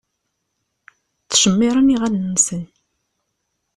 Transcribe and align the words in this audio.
Ttcemmiṛen 1.23 1.93
iɣallen-nsen. 1.95 2.63